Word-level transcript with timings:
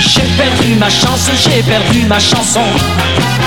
J'ai 0.00 0.22
perdu 0.36 0.74
ma 0.78 0.88
chance, 0.88 1.30
j'ai 1.42 1.62
perdu 1.62 2.06
ma 2.06 2.18
chanson. 2.18 2.62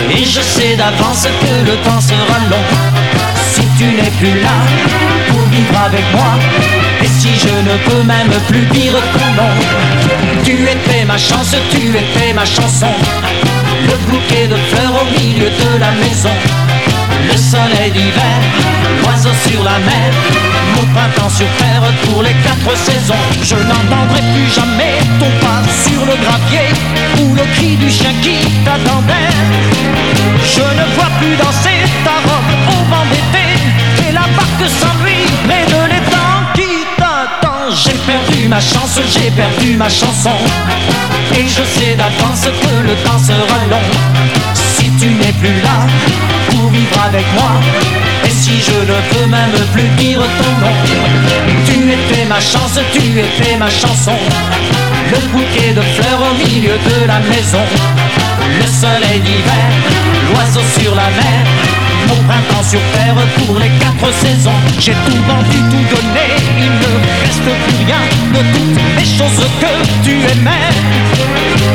Et 0.09 0.24
je 0.25 0.42
sais 0.42 0.75
d'avance 0.75 1.27
que 1.42 1.69
le 1.69 1.75
temps 1.77 2.01
sera 2.01 2.39
long. 2.49 2.65
Si 3.53 3.61
tu 3.77 3.85
n'es 3.85 4.11
plus 4.19 4.42
là 4.42 4.57
pour 5.29 5.42
vivre 5.49 5.77
avec 5.85 6.03
moi, 6.13 6.33
et 7.01 7.07
si 7.07 7.29
je 7.37 7.49
ne 7.49 7.77
peux 7.87 8.04
même 8.04 8.31
plus 8.47 8.65
dire 8.77 8.93
ton 9.13 9.41
nom, 9.41 9.53
tu 10.43 10.53
étais 10.53 11.05
ma 11.05 11.17
chance, 11.17 11.55
tu 11.69 11.89
étais 11.89 12.33
ma 12.33 12.45
chanson. 12.45 12.91
Le 13.83 13.95
bouquet 14.11 14.47
de 14.47 14.55
fleurs 14.55 14.93
au 15.01 15.19
milieu 15.19 15.49
de 15.49 15.79
la 15.79 15.91
maison. 15.91 16.70
Le 17.29 17.38
soleil 17.38 17.91
d'hiver, 17.91 18.39
l'oiseau 19.01 19.29
sur 19.47 19.63
la 19.63 19.77
mer, 19.79 20.11
mon 20.75 20.85
printemps 20.93 21.29
sur 21.29 21.47
terre 21.57 21.83
pour 22.05 22.23
les 22.23 22.33
quatre 22.43 22.75
saisons. 22.77 23.23
Je 23.43 23.55
n'entendrai 23.55 24.21
plus 24.33 24.49
jamais 24.54 24.97
ton 25.19 25.32
pas 25.46 25.61
sur 25.86 26.01
le 26.05 26.15
gravier 26.23 26.69
ou 27.21 27.36
le 27.36 27.43
cri 27.55 27.75
du 27.75 27.89
chien 27.89 28.13
qui 28.21 28.37
t'attendait. 28.65 29.32
Je 30.55 30.61
ne 30.61 30.86
vois 30.96 31.11
plus 31.19 31.36
danser 31.37 31.79
ta 32.04 32.18
robe 32.27 32.54
au 32.70 32.80
vent 32.90 33.05
d'été 33.12 33.46
et 34.08 34.12
la 34.12 34.26
barque 34.35 34.68
sans 34.80 34.96
lui 35.04 35.22
près 35.48 35.66
de 35.66 35.82
l'étang 35.91 36.35
qui 36.55 36.85
t'attend. 36.98 37.70
J'ai 37.84 37.98
perdu 38.12 38.48
ma 38.48 38.60
chance, 38.60 38.99
j'ai 39.13 39.32
perdu 39.32 39.76
ma 39.76 39.90
chanson 39.90 40.38
et 41.38 41.48
je 41.48 41.63
sais 41.76 41.96
d'avance 41.96 42.46
que 42.62 42.88
le 42.88 42.96
temps 43.05 43.20
sera 43.20 43.60
long. 43.70 43.88
Si 44.77 44.90
tu 44.99 45.08
n'es 45.10 45.34
plus 45.34 45.62
là 45.62 45.85
et 47.14 48.30
si 48.30 48.62
je 48.62 48.72
ne 48.72 48.98
peux 49.12 49.28
même 49.30 49.52
plus 49.74 49.90
dire 50.02 50.20
ton 50.20 50.66
nom, 50.66 50.74
tu 51.66 51.92
étais 51.92 52.26
ma 52.26 52.40
chance, 52.40 52.80
tu 52.94 53.00
étais 53.00 53.58
ma 53.58 53.70
chanson. 53.70 54.14
Le 55.12 55.18
bouquet 55.28 55.74
de 55.74 55.82
fleurs 55.82 56.22
au 56.22 56.34
milieu 56.36 56.77
de 56.77 57.08
la 57.08 57.20
maison, 57.20 57.63
le 58.60 58.66
soleil 58.66 59.20
d'hiver, 59.20 59.68
l'oiseau 60.32 60.62
sur 60.80 60.96
la 60.96 61.10
mer, 61.20 61.44
mon 62.08 62.16
printemps 62.24 62.63
sur 62.70 62.80
terre 62.96 63.16
pour 63.46 63.60
les 63.60 63.72
quatre 63.82 64.13
saisons. 64.13 64.59
J'ai 64.80 64.94
tout 64.94 65.22
vendu, 65.28 65.57
tout 65.69 65.95
donné, 65.95 66.28
il 66.57 66.72
ne 66.72 66.91
reste 67.23 67.44
plus 67.44 67.85
rien 67.85 68.03
de 68.31 68.39
toutes 68.55 68.81
les 68.97 69.05
choses 69.05 69.45
que 69.59 70.05
tu 70.05 70.13
aimais. 70.31 70.72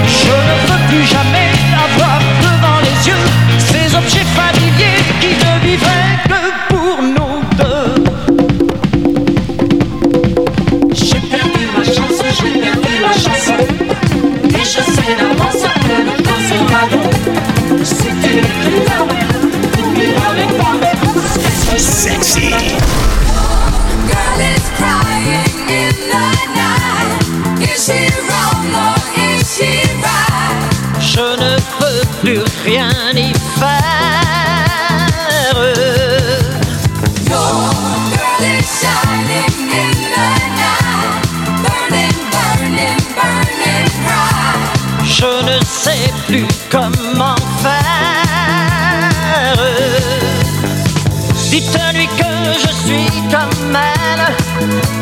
Je 0.06 0.32
ne 0.32 0.54
veux 0.66 0.82
plus 0.88 1.06
jamais 1.06 1.50
avoir 1.74 2.20
devant 2.40 2.80
les 2.80 3.08
yeux 3.08 3.46
ces 3.58 3.94
objets 3.94 4.26
familiers 4.34 4.75
qui 5.20 5.45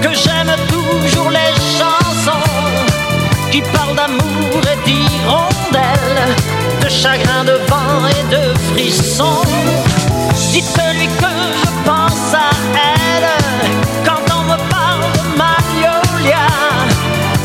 que 0.05 0.13
j'aime 0.13 0.55
toujours 0.69 1.31
les 1.31 1.55
chansons 1.79 2.51
qui 3.51 3.63
parlent 3.63 3.97
d'amour 3.97 4.61
et 4.73 4.79
d'hirondelles, 4.85 6.29
de 6.83 6.89
chagrin, 6.91 7.43
de 7.45 7.57
vent 7.71 8.07
et 8.17 8.25
de 8.35 8.43
frissons. 8.69 9.49
Dites-lui 10.53 11.07
que 11.23 11.35
je 11.61 11.71
pense 11.89 12.35
à 12.35 12.51
elle 12.93 13.31
quand 14.05 14.25
on 14.37 14.43
me 14.53 14.59
parle 14.77 15.05
de 15.17 15.23
Magnolia, 15.43 16.49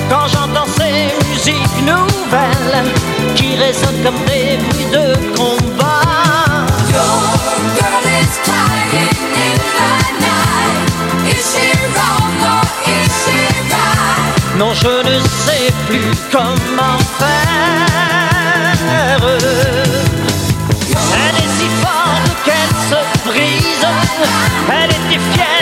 quand 0.09 0.28
j'entends 0.28 0.70
ces 0.78 1.14
musiques 1.30 1.81
nouvelles 1.91 2.84
qui 3.36 3.56
résonnent 3.56 4.03
comme 4.03 4.22
des 4.26 4.58
bruits 4.66 4.91
de 4.97 5.06
combat. 5.38 6.02
Your 6.91 7.16
girl 7.80 8.06
is 8.20 8.34
crying 8.44 9.16
in 9.47 9.58
the 9.78 9.91
night. 10.26 11.31
Is 11.31 11.53
she 11.53 11.68
wrong? 11.96 12.19
Non, 14.59 14.74
je 14.74 14.88
ne 14.88 15.20
sais 15.46 15.72
plus 15.88 16.12
comment 16.30 16.97
faire. 17.18 17.80
Elle 21.16 21.38
est 21.38 21.53
si 21.58 21.70
forte 21.81 22.30
qu'elle 22.44 22.75
se 22.90 23.00
brise. 23.30 23.88
Elle 24.70 24.92
était 24.92 25.24
fière, 25.31 25.59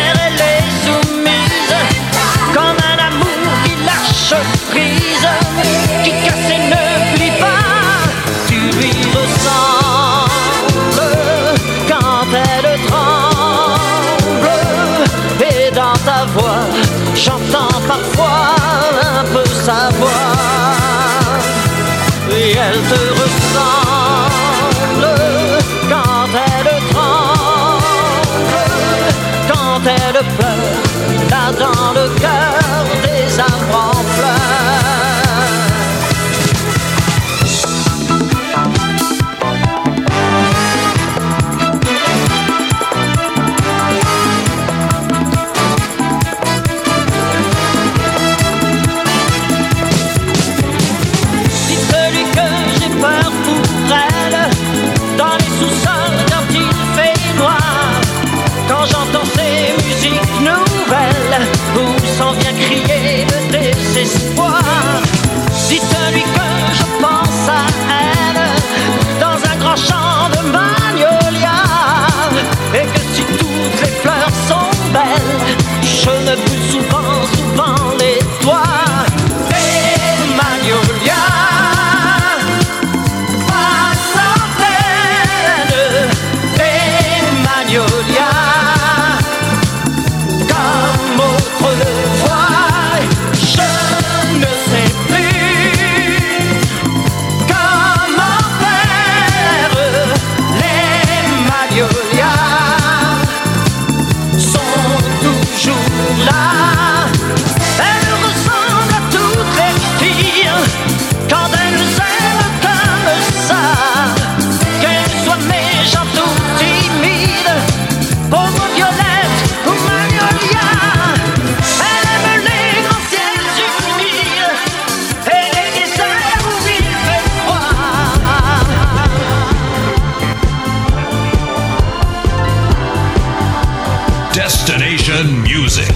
Destination 134.37 135.23
Music. 135.41 135.91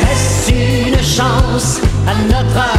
Laisse 0.00 0.48
une 0.48 0.96
chance 0.96 1.78
à 2.06 2.14
notre 2.26 2.69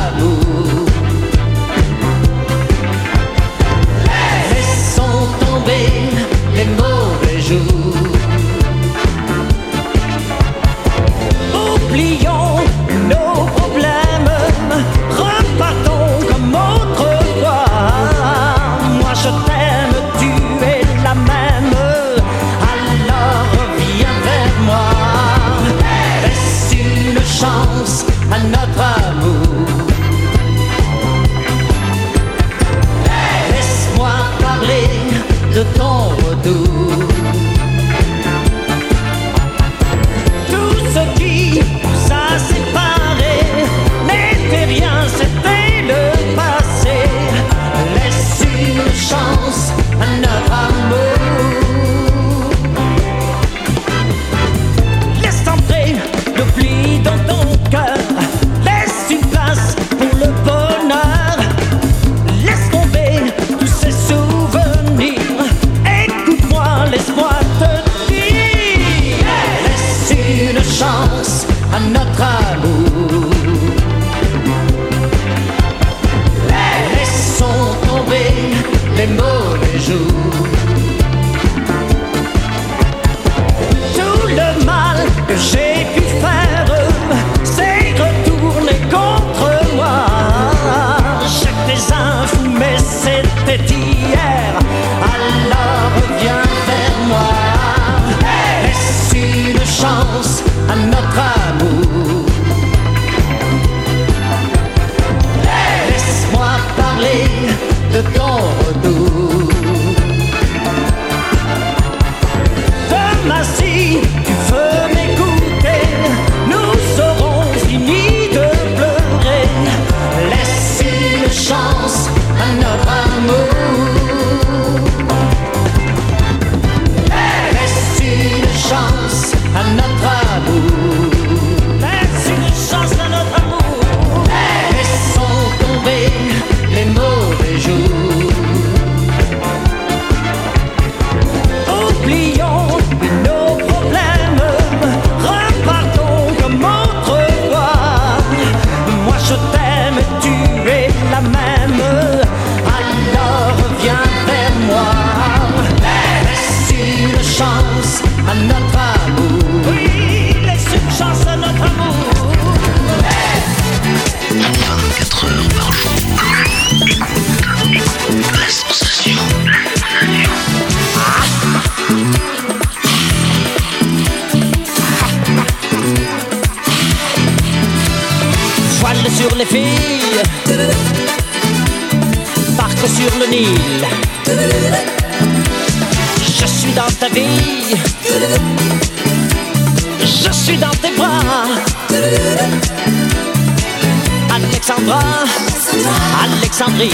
Alexandrie. 196.51 196.91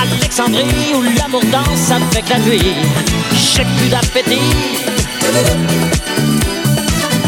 Alexandrie 0.00 0.94
où 0.94 1.02
l'amour 1.02 1.42
danse 1.52 1.90
avec 1.90 2.26
la 2.30 2.38
nuit. 2.38 2.74
J'ai 3.34 3.64
plus 3.76 3.88
d'appétit 3.90 4.40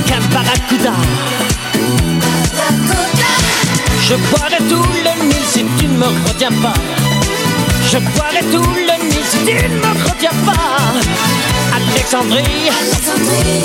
qu'un 0.07 0.21
barracuda. 0.33 0.95
Je 4.01 4.15
boirai 4.15 4.57
tout 4.71 4.89
le 5.05 5.27
Nil 5.27 5.45
si 5.47 5.67
tu 5.79 5.87
ne 5.87 5.99
me 5.99 6.07
retiens 6.27 6.51
pas. 6.63 6.73
Je 7.91 7.99
boirai 7.99 8.41
tout 8.51 8.63
le 8.63 9.05
Nil 9.05 9.23
si 9.29 9.37
tu 9.45 9.55
ne 9.55 9.69
me 9.69 10.09
retiens 10.09 10.31
pas. 10.47 10.95
Alexandrie. 11.77 12.71
Alexandrie. 12.81 13.65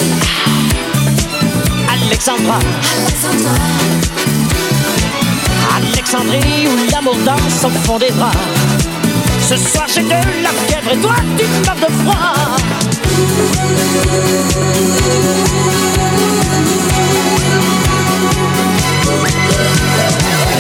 Alexandra. 1.89 2.60
Alexandra. 2.98 4.37
Alexandrie 5.94 6.67
où 6.67 6.91
l'amour 6.91 7.15
danse 7.25 7.63
au 7.63 7.70
fond 7.70 7.98
des 7.98 8.12
bras. 8.12 8.32
Ce 9.41 9.58
soir 9.58 9.86
j'ai 9.94 10.03
de 10.03 10.10
la 10.10 10.50
fièvre 10.67 10.91
et 10.91 10.98
toi 10.98 11.15
tu 11.38 11.46
meurs 11.65 11.75
de 11.75 11.94
froid. 12.01 12.58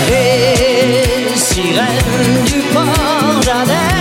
Les 0.09 1.35
sirène 1.35 2.43
du 2.45 2.59
port 2.73 3.39
d'Adèle. 3.45 3.96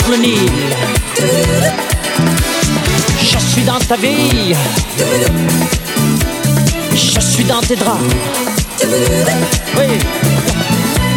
sur 0.00 0.10
le 0.10 0.16
Nil. 0.16 0.50
Je 3.18 3.38
suis 3.38 3.62
dans 3.62 3.78
ta 3.78 3.96
vie. 3.96 4.54
Je 6.92 7.20
suis 7.20 7.44
dans 7.44 7.60
tes 7.60 7.76
draps. 7.76 8.00
Oui. 9.76 9.98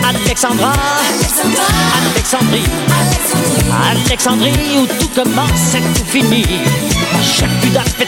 Alexandra, 0.08 0.74
Alexandrie, 2.14 2.64
Alexandrie, 3.92 4.78
où 4.78 4.88
tout 5.00 5.10
commence 5.10 5.76
et 5.76 5.82
tout 5.98 6.06
finit. 6.06 6.46
Chaque 7.22 7.60
plus 7.62 7.70
d'aspect 7.70 8.08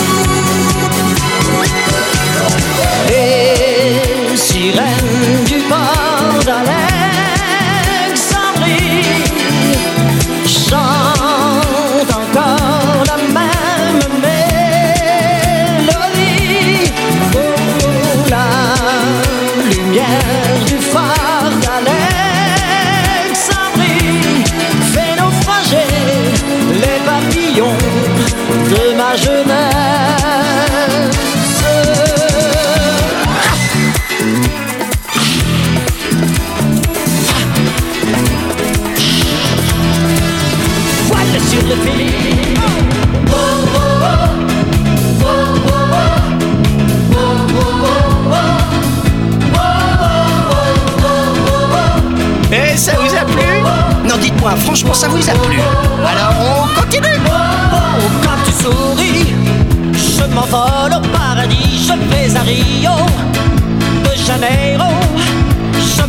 Les 3.09 4.37
sirènes 4.37 5.43
du 5.45 5.57
port 5.69 6.43
d'Alexandrie 6.45 6.90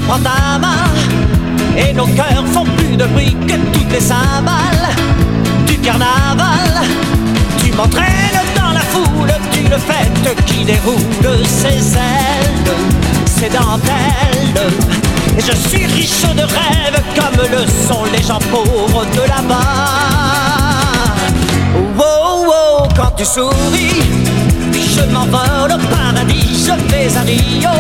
prends 0.07 0.19
ta 0.19 0.59
main 0.59 0.89
et 1.77 1.93
nos 1.93 2.07
cœurs 2.07 2.45
font 2.53 2.65
plus 2.77 2.97
de 2.97 3.05
bruit 3.07 3.37
que 3.47 3.55
toutes 3.73 3.93
les 3.93 4.01
cymbales 4.01 4.89
du 5.67 5.79
carnaval. 5.79 6.83
Tu 7.59 7.73
m'entraînes 7.73 8.43
dans 8.57 8.73
la 8.73 8.81
foule 8.81 9.33
d'une 9.53 9.79
fête 9.79 10.45
qui 10.47 10.65
déroule 10.65 11.47
ses 11.47 11.97
ailes, 11.97 12.75
ses 13.27 13.49
dentelles. 13.49 14.73
Et 15.39 15.41
je 15.41 15.69
suis 15.69 15.87
riche 15.87 16.23
de 16.37 16.43
rêves 16.43 17.03
comme 17.17 17.41
le 17.51 17.67
sont 17.89 18.05
les 18.13 18.23
gens 18.23 18.41
pauvres 18.51 19.07
de 19.15 19.21
là-bas. 19.21 19.63
Wow, 21.97 22.45
wow, 22.47 22.89
quand 22.97 23.13
tu 23.17 23.25
souris, 23.25 24.03
je 24.73 25.13
m'envole 25.13 25.73
au 25.73 25.79
paradis, 25.89 26.67
je 26.67 26.93
vais 26.93 27.17
à 27.17 27.23
Rio 27.23 27.71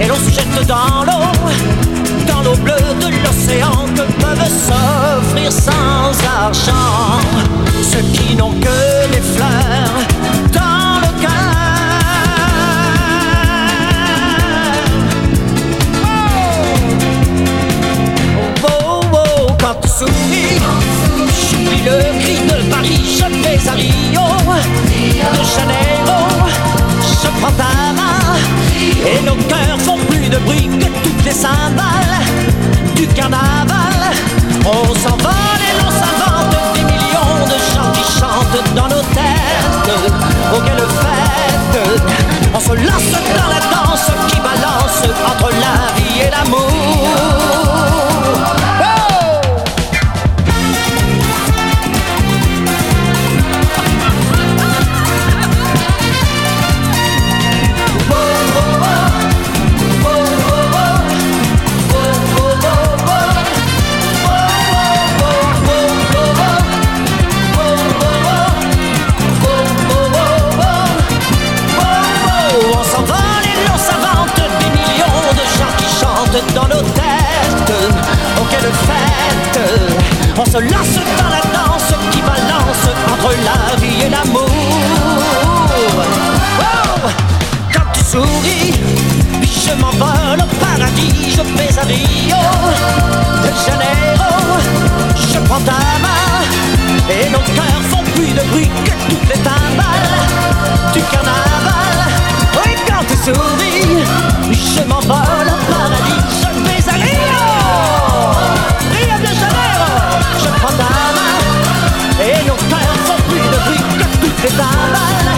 et 0.00 0.06
l'on 0.06 0.14
se 0.16 0.30
jette 0.30 0.66
dans 0.66 1.04
l'eau, 1.04 1.26
dans 2.26 2.42
l'eau 2.42 2.56
bleue 2.56 2.94
de 3.00 3.08
l'océan 3.22 3.86
que 3.94 4.02
peuvent 4.20 4.48
s'offrir 4.48 5.52
sans 5.52 6.12
argent. 6.26 7.20
Ceux 7.82 8.02
qui 8.12 8.34
n'ont 8.34 8.52
que 8.52 9.12
les 9.12 9.20
fleurs 9.20 10.25
cymbales 31.36 32.16
du 32.96 33.06
carnaval. 33.08 34.00
On 34.64 34.94
s'envole 34.94 35.45
On 80.56 80.58
se 80.58 80.64
lance 80.64 80.98
dans 81.18 81.28
la 81.28 81.42
danse 81.52 81.92
qui 82.10 82.22
balance 82.22 82.86
entre 83.12 83.30
la 83.44 83.76
vie 83.76 84.06
et 84.06 84.08
l'amour. 84.08 84.48
Oh 86.60 87.08
Quand 87.74 87.92
tu 87.92 88.00
souris, 88.02 88.72
je 89.42 89.74
m'envole 89.78 90.40
au 90.40 90.64
paradis, 90.64 91.30
je 91.30 91.42
vais 91.42 91.78
à 91.78 91.82
Rio 91.82 92.42
de 93.42 93.50
Janeiro. 93.66 94.32
Je 95.30 95.38
prends 95.40 95.60
ta 95.60 95.72
main 96.00 96.40
et 97.10 97.28
nos 97.28 97.40
cœurs 97.54 97.82
font 97.90 98.04
plus 98.14 98.32
de 98.32 98.42
bruit 98.48 98.70
que 98.84 99.10
toutes 99.10 99.28
les 99.28 99.42
timbales 99.42 100.24
du 100.94 101.02
carnaval. 101.02 101.98
Oui, 102.64 102.72
quand 102.88 103.04
tu 103.06 103.16
souris, 103.16 104.04
je 104.52 104.88
m'envole 104.88 105.55
que 114.48 115.35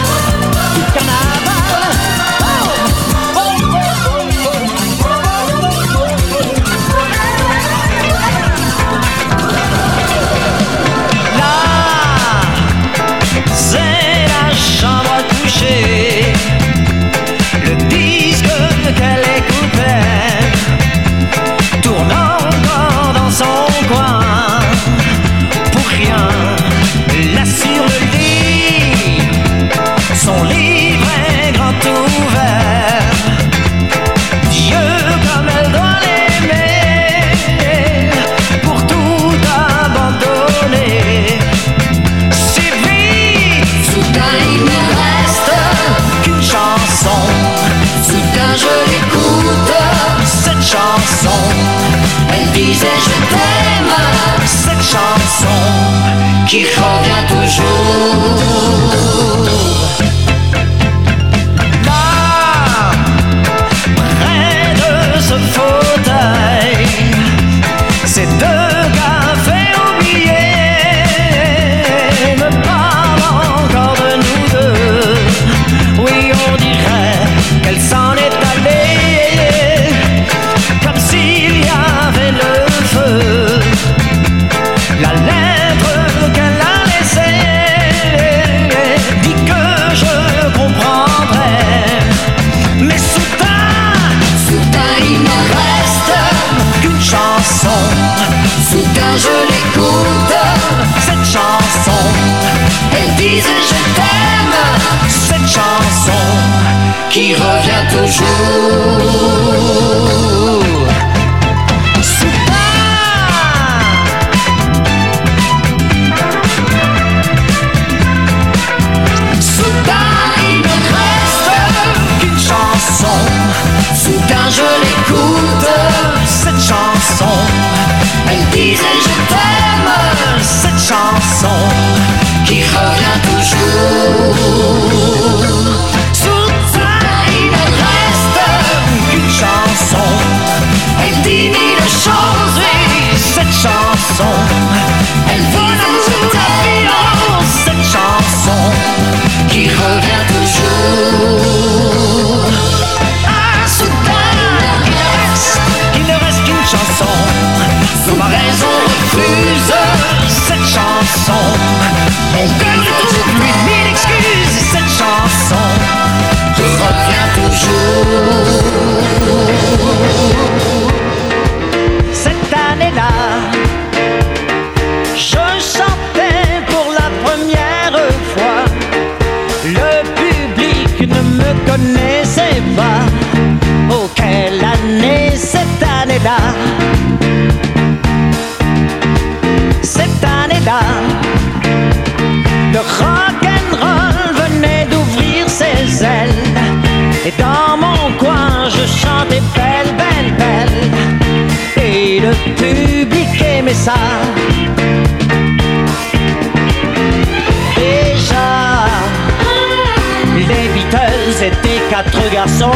quatre 212.05 212.31
garçons 212.31 212.71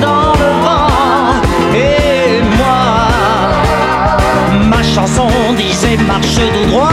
dans 0.00 0.32
le 0.42 0.50
vent 0.64 0.90
et 1.72 2.42
moi. 2.58 2.80
Ma 4.64 4.82
chanson 4.82 5.28
disait 5.56 5.98
marche 5.98 6.34
tout 6.34 6.66
droit. 6.70 6.90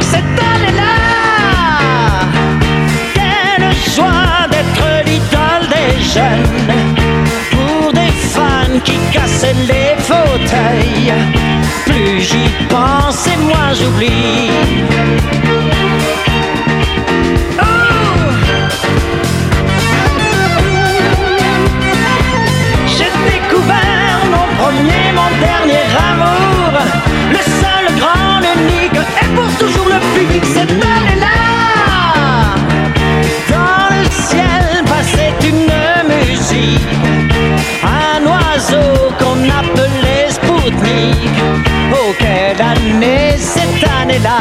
Cette 0.00 0.38
année-là, 0.52 0.96
quelle 3.14 3.72
joie 3.94 4.48
d'être 4.50 4.88
l'idole 5.06 5.64
des 5.76 6.02
jeunes 6.02 6.72
pour 7.52 7.92
des 7.92 8.12
fans 8.34 8.80
qui 8.84 8.98
cassaient 9.12 9.54
les 9.72 9.94
fauteuils. 10.02 11.14
Plus 11.84 12.20
j'y 12.20 12.48
pense 12.68 13.28
et 13.28 13.36
moi 13.36 13.72
j'oublie. 13.78 14.50
Et 29.22 29.28
pour 29.34 29.50
toujours 29.58 29.88
le 29.88 30.00
public, 30.18 30.44
cette 30.44 30.74
balle 30.78 31.06
est 31.14 31.20
là. 31.20 32.54
Dans 33.48 33.88
le 33.94 34.04
ciel 34.10 34.84
passait 34.84 35.34
une 35.50 35.72
musique, 36.14 36.94
un 37.82 38.24
oiseau 38.26 39.10
qu'on 39.18 39.40
appelait 39.60 40.28
Spoutnik. 40.30 41.34
Oh, 41.92 42.14
quelle 42.18 42.60
année 42.60 43.34
cette 43.38 43.84
année-là! 44.00 44.38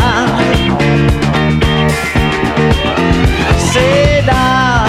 C'est 3.58 4.22
là 4.26 4.86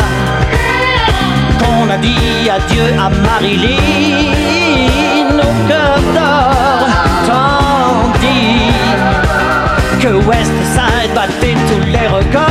qu'on 1.58 1.90
a 1.90 1.98
dit 1.98 2.48
adieu 2.50 2.94
à 2.98 3.10
Marilyn. 3.10 4.55
West 10.26 10.50
Side 10.74 11.14
battait 11.14 11.56
tous 11.68 11.86
les 11.86 12.08
records. 12.08 12.42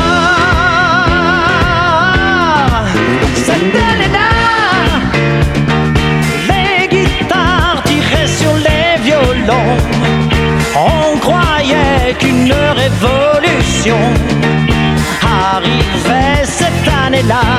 Cette 3.36 3.76
année-là, 3.90 4.32
les 6.50 6.88
guitares 6.88 7.84
tiraient 7.84 8.28
sur 8.28 8.56
les 8.56 9.02
violons. 9.04 9.78
On 10.76 11.18
croyait 11.18 12.14
qu'une 12.18 12.54
révolution 12.54 14.00
arrivait 15.22 16.46
cette 16.46 16.88
année-là. 17.06 17.55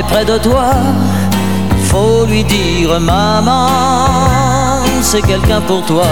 Est 0.00 0.02
près 0.02 0.24
de 0.24 0.38
toi. 0.38 0.70
Il 1.78 1.84
faut 1.84 2.24
lui 2.26 2.44
dire, 2.44 3.00
maman, 3.00 3.68
c'est 5.02 5.22
quelqu'un 5.22 5.60
pour 5.60 5.84
toi. 5.84 6.06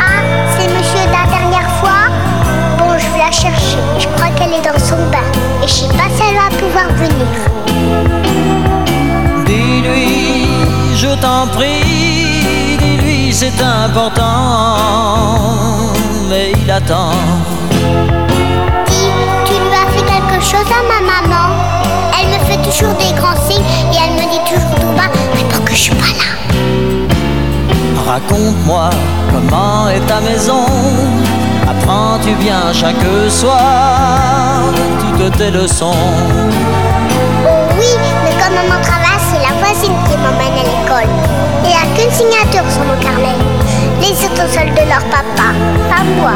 Ah, 0.00 0.22
c'est 0.54 0.68
monsieur 0.76 1.04
de 1.06 1.14
la 1.20 1.26
dernière 1.36 1.70
fois 1.80 2.02
Bon, 2.78 2.90
je 2.98 3.06
vais 3.12 3.24
la 3.26 3.30
chercher. 3.30 3.78
Je 3.98 4.08
crois 4.14 4.30
qu'elle 4.36 4.54
est 4.58 4.66
dans 4.70 4.78
son 4.78 5.00
bain. 5.12 5.28
Et 5.62 5.68
je 5.68 5.74
sais 5.74 5.94
pas 6.00 6.08
si 6.14 6.22
elle 6.28 6.38
va 6.44 6.48
pouvoir 6.62 6.88
venir. 7.04 7.36
Dis-lui, 9.44 10.46
je 10.94 11.10
t'en 11.20 11.46
prie, 11.56 12.78
dis-lui, 12.80 13.32
c'est 13.32 13.60
important. 13.62 14.76
Mais 16.28 16.52
il 16.60 16.70
attend. 16.70 17.12
Dis, 18.88 19.10
tu 19.44 19.52
lui 19.52 19.76
as 19.82 19.88
fait 19.94 20.06
quelque 20.12 20.40
chose 20.42 20.70
à 20.78 20.82
ma 20.92 21.00
maman? 21.12 21.65
Toujours 22.66 22.94
des 22.94 23.12
grands 23.18 23.36
signes 23.48 23.62
et 23.92 23.96
elle 23.96 24.14
me 24.14 24.30
dit 24.30 24.40
toujours 24.44 24.74
tout 24.74 24.92
bas, 24.96 25.10
mais 25.34 25.44
pour 25.44 25.64
que 25.64 25.72
je 25.72 25.76
suis 25.76 25.94
pas 25.94 26.12
là. 26.18 26.28
Raconte-moi 28.06 28.90
comment 29.32 29.88
est 29.88 30.00
ta 30.06 30.20
maison. 30.20 30.66
Apprends-tu 31.68 32.34
bien 32.36 32.72
chaque 32.72 33.06
soir 33.30 34.62
toutes 35.00 35.36
tes 35.36 35.50
leçons? 35.50 35.92
Oh 37.44 37.48
oui, 37.78 37.92
mais 38.24 38.30
comme 38.42 38.54
maman 38.54 38.80
travaille, 38.82 39.22
c'est 39.30 39.38
la 39.38 39.54
voisine 39.60 39.94
qui 40.08 40.16
m'emmène 40.16 40.58
à 40.58 40.64
l'école. 40.64 41.10
Il 41.64 41.68
n'y 41.68 41.74
a 41.74 41.86
qu'une 41.96 42.12
signature 42.12 42.70
sur 42.70 42.84
mon 42.84 43.00
carnet. 43.00 43.38
Les 44.00 44.24
autres 44.24 44.48
seuls 44.52 44.70
de 44.70 44.88
leur 44.88 45.04
papa, 45.10 45.52
pas 45.88 46.04
moi. 46.20 46.32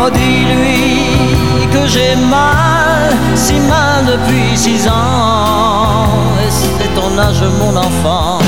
Oh, 0.00 0.10
dis-lui 0.10 1.35
que 1.76 1.86
j'ai 1.86 2.16
mal, 2.16 3.10
si 3.34 3.54
mal 3.60 4.04
depuis 4.06 4.56
six 4.56 4.88
ans. 4.88 6.08
Et 6.44 6.50
c'est 6.50 6.94
ton 6.94 7.18
âge, 7.18 7.42
mon 7.60 7.76
enfant. 7.76 8.45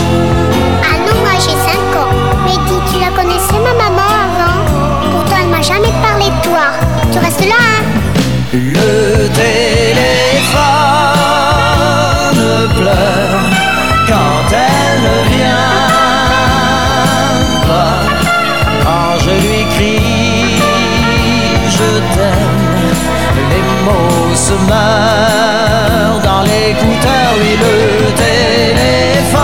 Se 24.48 24.54
meurent 24.54 26.20
dans 26.24 26.42
l'écouteur. 26.42 27.28
Oui, 27.38 27.52
le 27.64 27.76
téléphone 28.24 29.38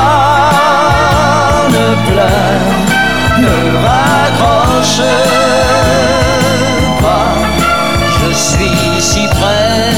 pleure, 2.09 2.73
ne 3.45 3.57
raccroche 3.87 5.03
pas. 7.03 7.35
Je 8.19 8.31
suis 8.33 9.01
si 9.01 9.25
près 9.29 9.91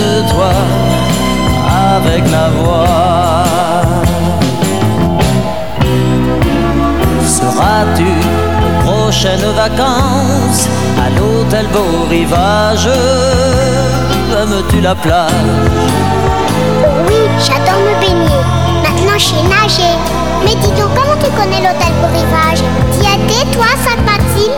de 0.00 0.08
toi 0.30 0.52
avec 1.96 2.22
la 2.30 2.46
voix. 2.50 3.07
Prochaines 9.08 9.52
vacances 9.56 10.68
à 11.02 11.08
l'hôtel 11.08 11.66
Beau 11.68 12.04
Rivage 12.10 12.90
Aimes-tu 14.38 14.82
la 14.82 14.94
plage? 14.94 15.32
Oui, 17.08 17.20
j'adore 17.38 17.80
me 17.86 17.94
baigner. 18.02 18.42
Maintenant 18.82 19.16
je 19.16 19.24
sais 19.24 19.42
nager. 19.48 19.94
Mais 20.44 20.54
dis 20.56 20.72
donc, 20.78 20.90
comment 20.94 21.16
tu 21.24 21.30
connais 21.30 21.62
l'hôtel 21.66 21.92
pour 22.02 22.10
rivage 22.10 22.60
T'y 22.92 23.00
étais, 23.00 23.50
toi, 23.56 23.68
Sainte-Mathilde 23.82 24.52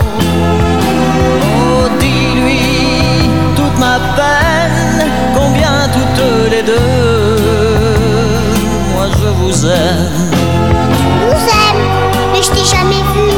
Oh, 1.55 1.89
dis-lui 2.01 3.31
toute 3.55 3.79
ma 3.79 4.01
peine, 4.17 5.11
combien 5.33 5.87
toutes 5.93 6.51
les 6.51 6.63
deux, 6.65 7.47
moi 8.97 9.07
je 9.17 9.29
vous 9.29 9.65
aime. 9.67 10.31
nous 11.21 11.37
aime. 11.37 11.85
Mais 12.33 12.43
je 12.43 12.51
t'ai 12.51 12.65
jamais 12.65 13.03
vu, 13.15 13.30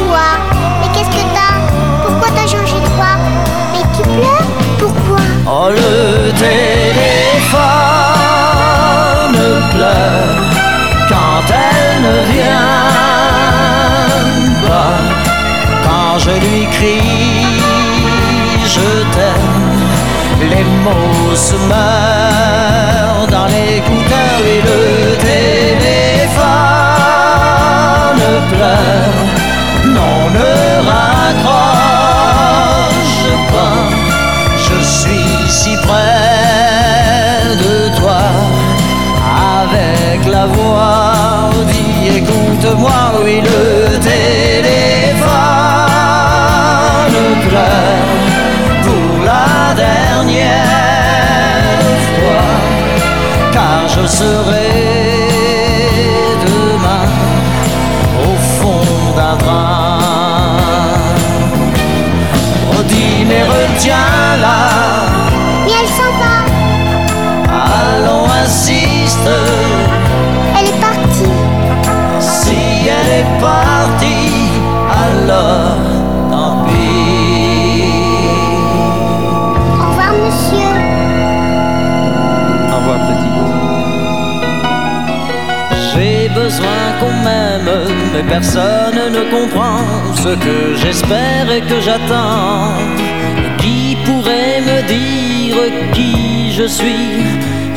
Oh, 5.45 5.67
le 5.69 6.31
téléphone 6.31 7.63
pleure 9.71 10.43
quand 11.09 11.43
elle 11.51 12.01
ne 12.01 12.17
vient 12.31 12.73
pas. 14.67 14.97
Quand 15.83 16.13
je 16.19 16.31
lui 16.31 16.65
crie, 16.71 17.45
je 18.65 18.89
t'aime, 19.13 19.81
les 20.49 20.63
mots 20.83 21.35
se 21.35 21.55
meurent 21.67 22.42
Écoute-moi, 42.05 42.91
oui, 43.23 43.41
le 43.41 43.97
téléphone 43.97 45.23
pleure 47.47 48.11
pour 48.83 49.23
la 49.23 49.73
dernière 49.73 50.63
fois, 52.07 52.51
car 53.53 53.87
je 53.87 54.05
serai 54.05 54.69
demain 56.45 57.07
au 58.21 58.35
fond 58.59 58.85
d'un 59.15 59.35
bras. 59.37 59.99
Oh, 62.71 62.83
dis, 62.83 63.23
mais 63.25 63.43
retiens-la. 63.43 64.59
Mais 65.65 65.71
elle 65.81 65.87
s'en 65.87 66.11
va. 66.19 66.35
Allons, 67.49 68.27
insiste, 68.43 69.29
est 73.19 73.29
partie, 73.39 74.35
alors 75.05 75.77
tant 76.31 76.55
pis. 76.65 77.83
Au 79.79 79.85
revoir, 79.89 80.13
monsieur. 80.23 80.73
Au 82.71 82.75
revoir, 82.79 82.99
petite. 83.09 83.39
J'ai 85.91 86.29
besoin 86.41 86.81
qu'on 86.99 87.15
m'aime, 87.25 87.73
mais 88.13 88.23
personne 88.35 89.01
ne 89.17 89.23
comprend 89.35 89.83
ce 90.23 90.31
que 90.45 90.57
j'espère 90.81 91.45
et 91.55 91.61
que 91.61 91.79
j'attends. 91.85 92.73
Qui 93.59 93.97
pourrait 94.05 94.59
me 94.69 94.77
dire 94.95 95.57
qui 95.93 96.51
je 96.57 96.67
suis? 96.79 97.11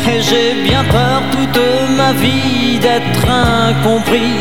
Et 0.08 0.20
j'ai 0.28 0.50
bien 0.68 0.84
peur 0.84 1.20
toute 1.32 1.60
ma 2.00 2.12
vie 2.12 2.78
d'être 2.78 3.26
incompris. 3.28 4.38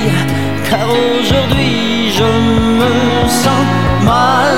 Car 0.69 0.87
aujourd'hui 0.89 2.11
je 2.11 2.23
me 2.23 3.27
sens 3.27 3.65
mal 4.01 4.55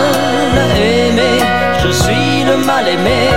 aimé, 0.77 1.33
je 1.83 1.89
suis 1.89 2.43
le 2.45 2.57
mal 2.65 2.87
aimé. 2.87 3.29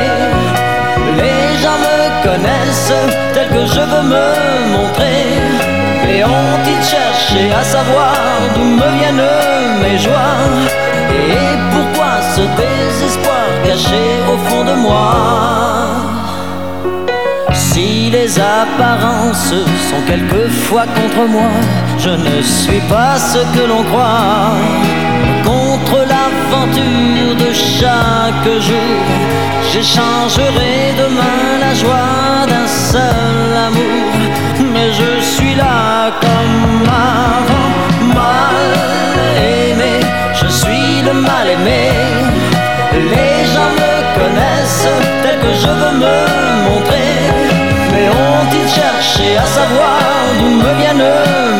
Les 1.16 1.58
gens 1.62 1.78
me 1.86 1.96
connaissent 2.22 2.92
tel 3.34 3.48
que 3.48 3.66
je 3.66 3.80
veux 3.80 4.06
me 4.14 4.28
montrer. 4.74 5.26
Et 6.12 6.24
ont-ils 6.24 6.84
cherché 6.84 7.52
à 7.52 7.62
savoir 7.62 8.14
d'où 8.54 8.64
me 8.64 8.88
viennent 8.98 9.30
mes 9.82 9.98
joies? 9.98 10.46
Et 11.10 11.56
pourquoi 11.72 12.20
ce 12.34 12.42
désespoir 12.62 13.46
caché 13.64 14.04
au 14.32 14.36
fond 14.48 14.64
de 14.64 14.74
moi? 14.74 15.49
Les 18.10 18.38
apparences 18.40 19.54
sont 19.88 20.02
quelquefois 20.06 20.84
contre 20.86 21.28
moi, 21.28 21.50
je 21.98 22.10
ne 22.10 22.42
suis 22.42 22.80
pas 22.88 23.16
ce 23.16 23.38
que 23.54 23.64
l'on 23.68 23.84
croit. 23.84 24.56
Contre 25.44 25.98
l'aventure 26.12 27.36
de 27.36 27.52
chaque 27.52 28.50
jour, 28.60 29.04
j'échangerai 29.72 30.94
demain 30.98 31.58
la 31.60 31.74
joie 31.74 32.46
d'un 32.48 32.66
seul 32.66 33.56
amour. 33.68 34.12
Mais 34.72 34.92
je 34.92 35.20
suis 35.20 35.54
là 35.54 36.10
comme 36.20 36.88
avant, 36.88 38.14
mal 38.14 38.70
aimé, 39.36 40.00
je 40.34 40.46
suis 40.46 41.02
le 41.06 41.12
mal 41.12 41.48
aimé. 41.48 41.90
Les 42.92 43.44
gens 43.52 43.72
me 43.80 43.94
connaissent 44.18 44.88
tel 45.22 45.38
que 45.38 45.52
je 45.62 45.68
veux 45.68 45.98
me 45.98 46.70
montrer. 46.70 46.99
Ont-ils 48.10 48.68
cherché 48.68 49.36
à 49.36 49.46
savoir 49.46 49.98
d'où 50.38 50.50
me 50.62 50.72
viennent 50.80 51.10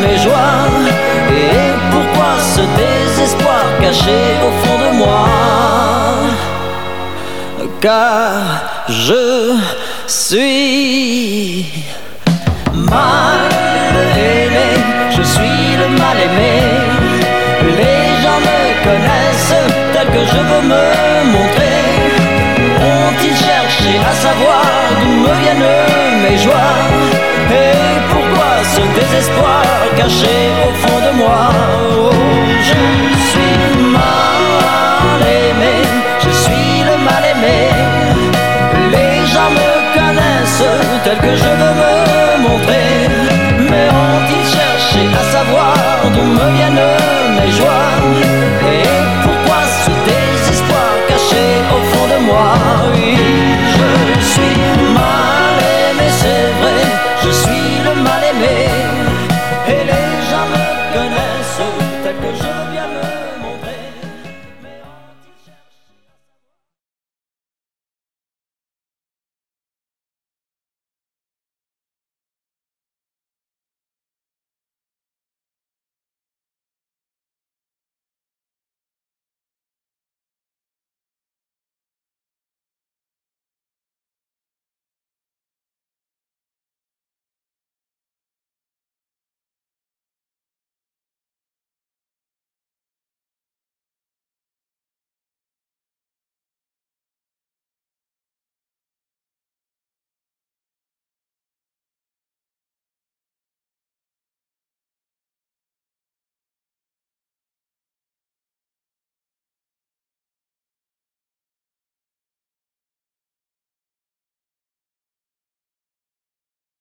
mes 0.02 0.18
joies 0.18 0.66
Et 1.30 1.72
pourquoi 1.90 2.30
ce 2.54 2.62
désespoir 2.82 3.62
caché 3.80 4.20
au 4.46 4.52
fond 4.62 4.78
de 4.84 4.96
moi? 4.96 5.26
Car 7.80 8.32
je 8.88 9.56
suis 10.06 11.64
mal 12.74 13.40
aimé, 14.16 14.70
je 15.16 15.22
suis 15.22 15.76
le 15.80 15.88
mal 16.02 16.16
aimé. 16.26 16.56
Les 17.78 18.22
gens 18.22 18.40
me 18.48 18.60
connaissent 18.84 19.54
tel 19.94 20.06
que 20.08 20.22
je 20.32 20.40
veux 20.50 20.64
me 20.72 20.86
montrer. 21.34 21.80
Ont-ils 22.82 23.36
cherché 23.36 23.92
à 24.10 24.14
savoir 24.14 24.62
d'où 25.00 25.08
me 25.08 25.32
viennent 25.40 25.99
mes 26.22 26.36
joies. 26.38 26.78
Et 27.62 27.98
pourquoi 28.12 28.50
ce 28.74 28.82
désespoir 29.00 29.62
caché 29.96 30.36
au 30.68 30.72
fond 30.82 31.00
de 31.06 31.12
moi? 31.16 31.42
Oh, 31.98 32.10
Je 32.68 32.80
suis 33.30 33.56
mal 33.98 35.20
aimé, 35.42 35.74
je 36.24 36.30
suis 36.42 36.74
le 36.88 36.96
mal 37.08 37.24
aimé. 37.32 37.60
Les 38.94 39.26
gens 39.32 39.50
me 39.58 39.70
connaissent 39.96 40.68
tel 41.04 41.18
que 41.26 41.34
je 41.42 41.50
veux 41.60 41.74
me 41.82 41.94
montrer. 42.48 42.90
Mais 43.70 43.88
ont-ils 44.04 44.48
cherché 44.56 45.02
à 45.20 45.24
savoir 45.36 45.74
d'où 46.14 46.22
me 46.38 46.46
viennent 46.56 46.86
mes 47.36 47.50
joies? 47.58 48.39
Je 57.22 57.30
suis 57.32 57.79